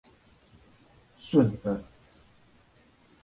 [1.21, 1.85] 順耳